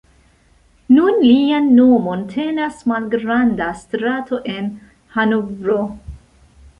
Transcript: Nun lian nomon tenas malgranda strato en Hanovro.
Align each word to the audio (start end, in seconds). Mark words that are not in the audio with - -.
Nun 0.93 1.19
lian 1.25 1.67
nomon 1.79 2.23
tenas 2.31 2.79
malgranda 2.91 3.67
strato 3.81 4.39
en 4.55 4.71
Hanovro. 5.17 5.77